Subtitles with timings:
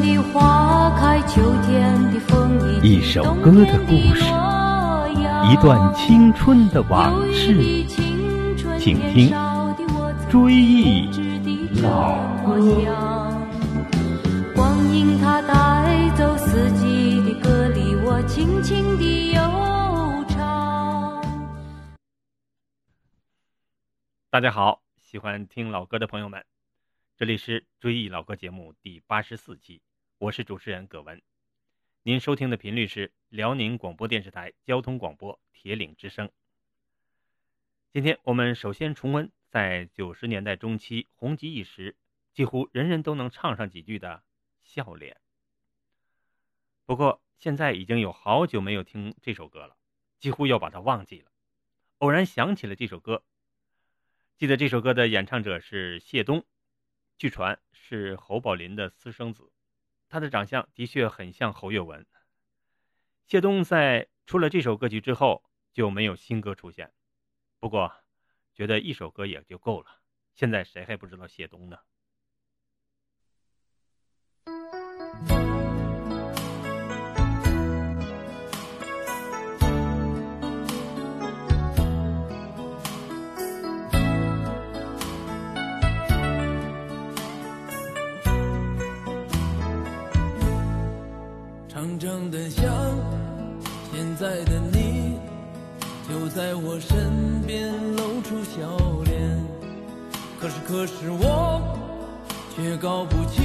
[0.00, 4.24] 的花开，秋天的风一首歌的故事，
[5.50, 7.84] 一段青春的往事，
[8.78, 9.30] 请听
[10.30, 11.06] 《追忆
[11.82, 12.58] 老歌》。
[14.54, 19.40] 光阴它带走四季的歌里，我轻轻地悠
[20.28, 21.22] 唱。
[24.30, 26.42] 大家好，喜欢听老歌的朋友们，
[27.18, 29.82] 这里是追忆老歌节目第八十四期，
[30.20, 31.22] 我是主持人葛文。
[32.02, 36.30] 您收听的频率是辽宁广播电视台交通广播铁岭之声。
[37.90, 41.96] 今天我们首先重温在九十年代中期红极一时，
[42.34, 44.16] 几乎人人都能唱上几句的
[44.60, 45.14] 《笑脸》。
[46.84, 49.78] 不过现在已经有好久没有听这首歌了，
[50.18, 51.30] 几乎要把它忘记了。
[51.96, 53.24] 偶然想起了这首歌。
[54.36, 56.44] 记得这首歌的演唱者是谢东，
[57.16, 59.50] 据传是侯宝林的私生子，
[60.10, 62.04] 他的长相的确很像侯月文。
[63.26, 66.92] 谢东在出了这首歌曲之后就没有新歌出现，
[67.58, 67.92] 不过
[68.52, 70.00] 觉得一首歌也就够了。
[70.34, 71.78] 现在谁还不知道谢东呢？
[94.20, 95.18] 在的你
[96.06, 99.42] 就在我身边露出笑脸。
[100.38, 101.62] 可是可是我
[102.54, 103.42] 却搞不清，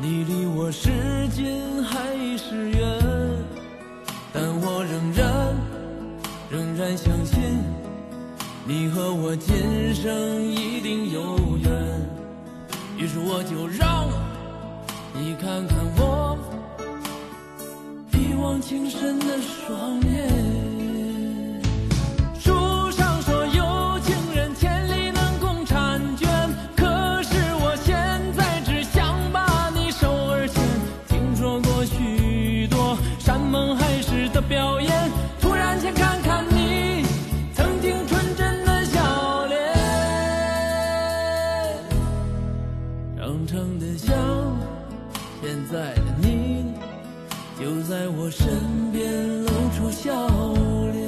[0.00, 0.88] 你离我是
[1.30, 1.98] 近还
[2.38, 3.00] 是远。
[4.32, 5.56] 但我仍然
[6.48, 7.40] 仍然相信，
[8.64, 11.72] 你和我今生一定有缘。
[12.96, 14.06] 于是我就让
[15.12, 15.89] 你看看
[18.50, 18.52] 我。
[18.52, 20.28] 一往情深的双眼，
[22.40, 26.28] 书上说有情人千里能共婵娟，
[26.76, 27.94] 可是我现
[28.36, 30.62] 在只想把你手儿牵。
[31.06, 34.90] 听说过许多山盟海誓的表演，
[35.40, 37.04] 突然想看看你
[37.54, 39.58] 曾经纯真的笑脸，
[43.16, 44.12] 长长的想，
[45.40, 46.74] 现在的你。
[47.60, 48.46] 就在我身
[48.90, 50.10] 边露出笑
[50.92, 50.98] 脸。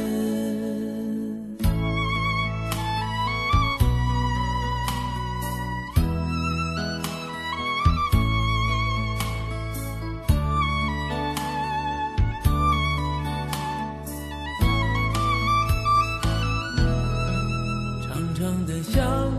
[18.03, 19.33] 长长的想，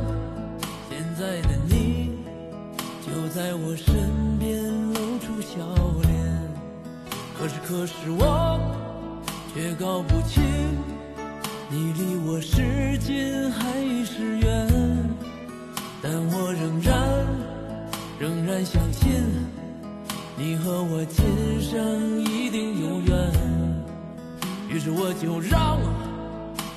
[0.89, 2.09] 现在的你，
[3.05, 4.63] 就在我身边
[4.93, 5.92] 露出笑。
[7.43, 8.57] 可是可是我
[9.53, 10.41] 却搞不清，
[11.69, 13.69] 你离我是近还
[14.05, 14.69] 是远。
[16.01, 17.27] 但我仍然
[18.17, 19.11] 仍然相信，
[20.37, 23.31] 你和我今生一定有缘。
[24.69, 25.77] 于是我就让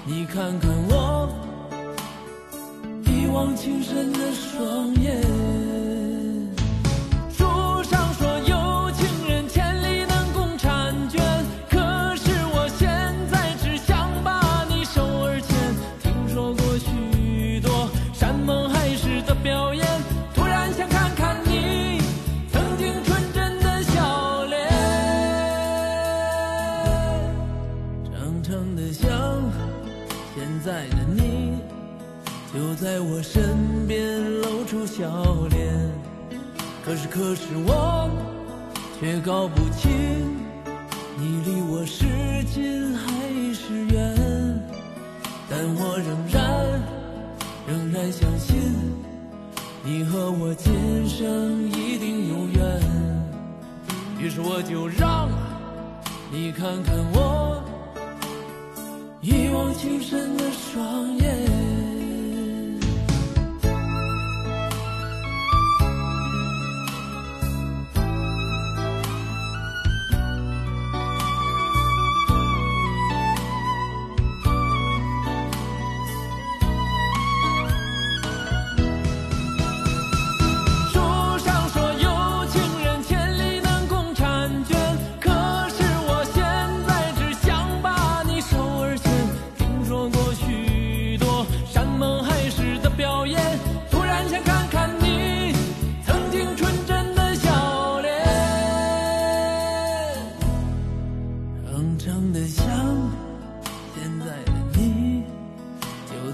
[0.05, 1.29] 你看看我
[3.05, 5.66] 一往情深的双眼。
[39.27, 40.06] 搞不清，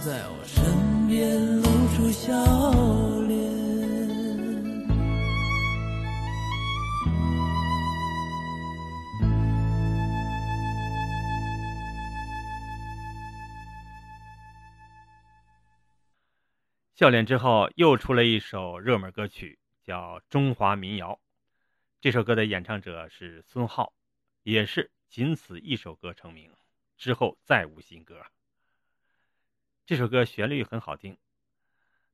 [0.05, 1.63] 在我身边露
[1.95, 2.35] 出笑
[3.29, 3.39] 脸
[16.97, 21.21] 笑脸之后又出了一首热门歌曲叫中华民谣。
[22.01, 23.93] 这首歌的演唱者是孙浩
[24.43, 26.51] 也是仅此一首歌成名
[26.97, 28.21] 之后再无新歌。
[29.93, 31.19] 这首歌旋律很好听，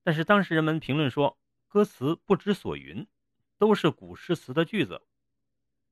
[0.02, 1.38] 但是当时人们评论说
[1.68, 3.06] 歌词不知所云，
[3.56, 5.00] 都是古诗词的句子，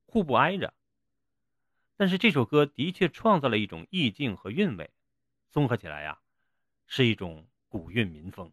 [0.05, 0.75] 互不挨着。
[1.97, 4.91] 但是这首歌的确创造了一种意境和韵味，
[5.53, 6.19] 综合起来呀，
[6.89, 8.53] 是一种古韵民风，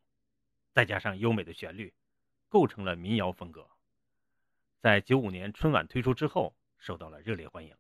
[0.72, 1.92] 再加上优美的旋律，
[2.50, 3.68] 构成了民谣风格。
[4.80, 7.76] 在九五年春晚推出之后，受到了热烈欢迎。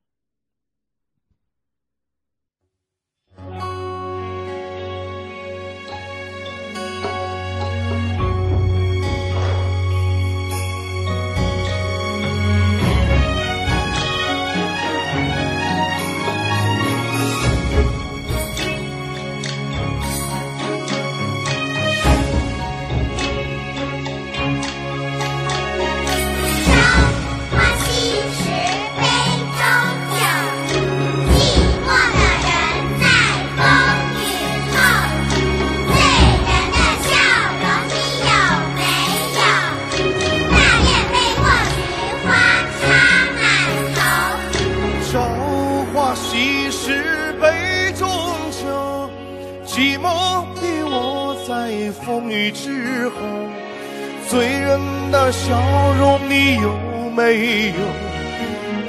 [55.24, 55.56] 的笑
[55.98, 56.70] 容你有
[57.16, 57.75] 没有？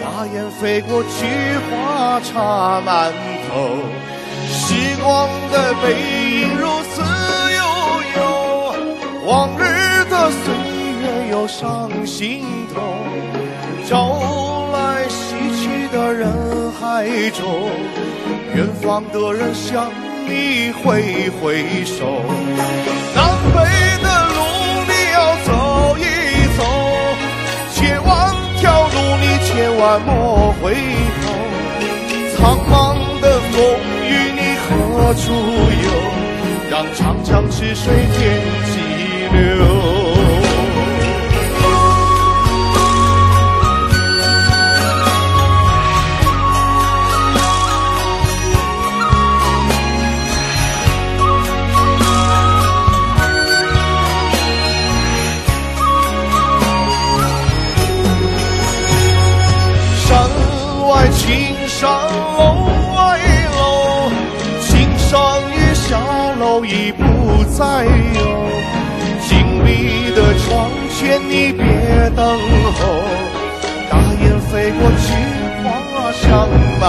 [0.02, 1.08] 大雁飞过，菊
[1.70, 3.12] 花插满
[3.46, 3.78] 头。
[4.50, 5.92] 时光的背
[6.40, 7.02] 影如此
[7.56, 7.62] 悠
[8.16, 8.20] 悠，
[9.24, 10.52] 往日的岁
[11.02, 12.44] 月又上心
[12.74, 12.82] 头。
[13.86, 16.28] 朝来夕去的人
[16.72, 17.70] 海中，
[18.56, 19.88] 远方的人向
[20.26, 22.22] 你挥挥手。
[23.14, 23.22] 南
[23.54, 23.83] 北
[29.54, 30.74] 千万莫回
[31.22, 31.30] 头。
[32.36, 33.54] 苍茫的风
[34.02, 35.32] 雨你何处
[35.84, 35.88] 有？
[36.68, 38.72] 让长江之水天际
[39.32, 40.03] 流。
[67.56, 67.88] 再有
[69.28, 71.62] 紧闭的窗前，你别
[72.16, 72.80] 等候。
[73.88, 75.06] 大雁飞过，菊
[75.62, 76.48] 花香
[76.80, 76.82] 满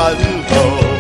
[0.50, 0.95] 头。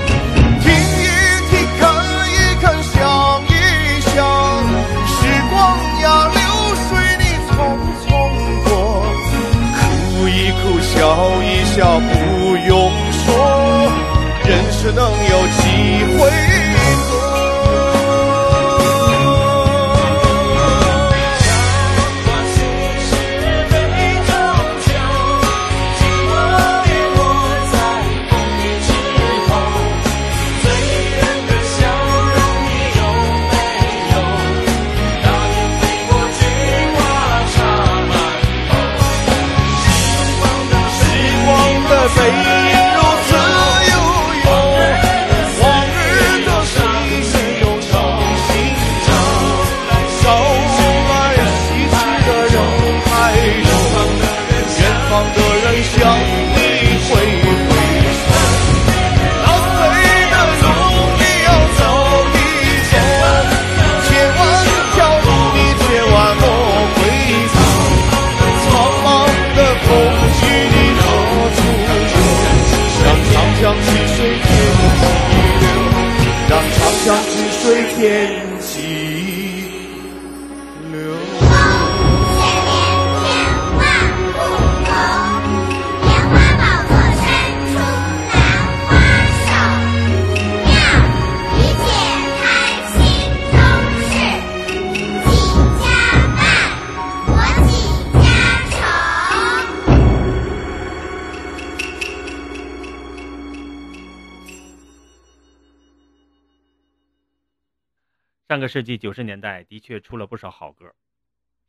[108.56, 110.96] 上个世纪九十年代的确出了不少好歌，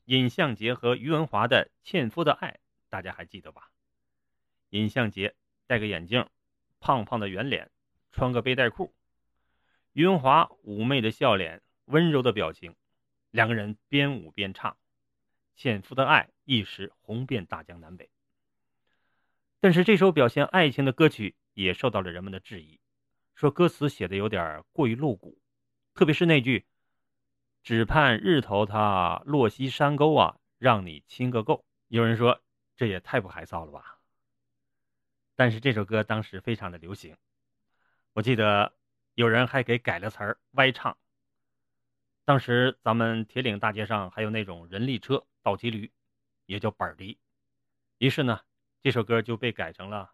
[0.04, 2.52] 尹相杰和于文华的《纤夫的爱》，
[2.88, 3.72] 大家还记得吧？
[4.70, 5.34] 尹相杰
[5.66, 6.28] 戴个眼镜，
[6.78, 7.72] 胖胖的圆脸，
[8.12, 8.94] 穿个背带裤；
[9.94, 12.76] 于文华妩媚的笑脸，温柔的表情，
[13.32, 14.78] 两个人边舞边唱，
[15.56, 18.08] 纤夫的爱一时红遍大江南北。
[19.58, 22.78] 但是这首表现爱情的歌曲也受到了人们的质疑，
[23.34, 25.40] 说歌词写的有点过于露骨，
[25.92, 26.64] 特别是那句
[27.66, 32.40] “只盼日头它落西山沟啊，让你亲个够”，有人说
[32.76, 33.98] 这也太不害臊了吧。
[35.34, 37.16] 但是这首歌当时非常的流行，
[38.12, 38.72] 我记得
[39.14, 40.96] 有人还给改了词儿歪唱。
[42.24, 45.90] 当时咱们铁岭大街上还有那种人力车倒骑驴，
[46.46, 46.96] 也叫板儿
[47.98, 48.42] 于是呢，
[48.80, 50.12] 这首歌就被改成了：“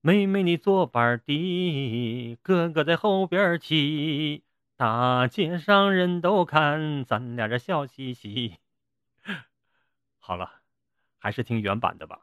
[0.00, 4.44] 妹妹你坐板儿的，哥哥在后边骑，
[4.78, 8.58] 大街上人都看，咱俩这笑嘻嘻。”
[10.20, 10.60] 好了，
[11.18, 12.20] 还是听原版的吧。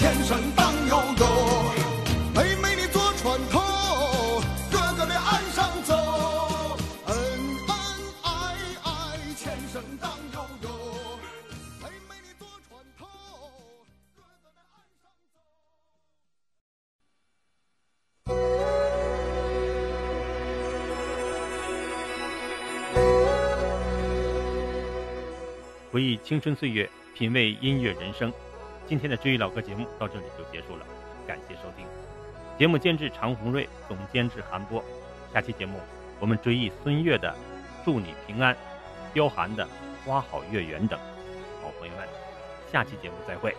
[0.00, 1.26] 纤绳荡悠悠，
[2.34, 3.60] 妹妹你坐船头，
[4.72, 5.94] 哥哥在岸上走。
[7.04, 7.14] 恩
[7.68, 7.74] 恩
[8.22, 8.30] 爱
[8.82, 8.88] 爱，
[9.36, 10.70] 纤绳荡悠悠，
[11.82, 13.06] 妹妹你坐船头，
[14.16, 15.36] 哥哥在岸上走。
[25.92, 28.32] 回忆青春岁月，品味音乐人生。
[28.90, 30.84] 今天的追忆老歌节目到这里就结束了，
[31.24, 31.86] 感谢收听。
[32.58, 34.82] 节目监制常红瑞，总监制韩波。
[35.32, 35.78] 下期节目
[36.18, 37.28] 我们追忆孙悦的
[37.84, 38.52] 《祝你平安》，
[39.12, 39.64] 彪寒的
[40.04, 40.98] 《花好月圆》等。
[41.62, 42.04] 好朋友们，
[42.72, 43.54] 下期节目再会。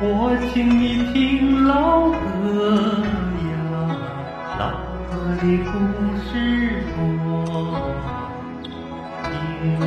[0.00, 3.04] 我请你听老歌
[3.50, 3.54] 呀，
[4.58, 4.70] 老
[5.12, 5.72] 歌的故
[6.24, 6.32] 事
[6.96, 7.84] 多，
[9.28, 9.78] 听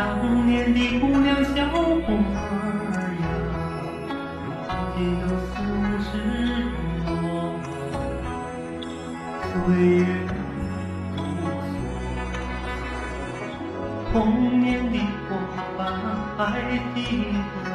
[0.00, 0.16] 当
[0.46, 3.22] 年的姑娘小伙儿呀，
[4.64, 5.52] 如今都四
[6.08, 6.08] 十
[7.04, 7.12] 多，
[9.42, 9.52] 岁
[9.98, 10.00] 月
[11.14, 11.20] 如
[11.68, 11.68] 梭，
[14.10, 14.16] 童
[14.58, 14.96] 年的
[15.28, 15.30] 伙
[15.76, 15.78] 伴
[16.38, 16.40] 还
[16.94, 16.98] 记
[17.62, 17.68] 得，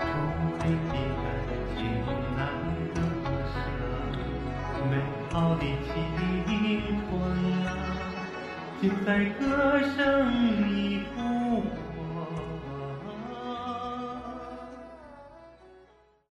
[0.00, 0.08] 纯
[0.56, 0.58] 粹
[0.88, 1.22] 的感
[1.76, 1.78] 情
[2.34, 2.40] 难
[2.94, 2.96] 割
[3.52, 3.54] 舍，
[4.90, 4.92] 美
[5.30, 5.92] 好的青
[7.10, 7.12] 春
[7.66, 7.68] 啊，
[8.80, 9.08] 就在
[9.38, 9.38] 歌
[9.98, 10.00] 声。